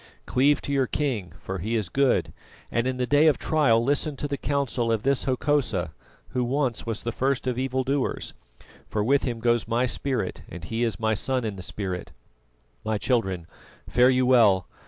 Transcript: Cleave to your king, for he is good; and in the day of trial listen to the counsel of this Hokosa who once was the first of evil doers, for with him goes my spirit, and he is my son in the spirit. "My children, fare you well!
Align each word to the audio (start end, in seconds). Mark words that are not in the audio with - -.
Cleave 0.25 0.63
to 0.63 0.73
your 0.73 0.87
king, 0.87 1.31
for 1.39 1.59
he 1.59 1.75
is 1.75 1.87
good; 1.87 2.33
and 2.71 2.87
in 2.87 2.97
the 2.97 3.05
day 3.05 3.27
of 3.27 3.37
trial 3.37 3.83
listen 3.83 4.15
to 4.15 4.27
the 4.27 4.35
counsel 4.35 4.91
of 4.91 5.03
this 5.03 5.25
Hokosa 5.25 5.93
who 6.29 6.43
once 6.43 6.87
was 6.87 7.03
the 7.03 7.11
first 7.11 7.45
of 7.45 7.59
evil 7.59 7.83
doers, 7.83 8.33
for 8.89 9.03
with 9.03 9.25
him 9.25 9.39
goes 9.39 9.67
my 9.67 9.85
spirit, 9.85 10.41
and 10.49 10.63
he 10.63 10.83
is 10.83 10.99
my 10.99 11.13
son 11.13 11.43
in 11.43 11.55
the 11.55 11.61
spirit. 11.61 12.11
"My 12.83 12.97
children, 12.97 13.45
fare 13.87 14.09
you 14.09 14.25
well! 14.25 14.65